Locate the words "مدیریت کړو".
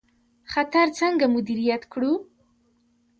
1.35-2.13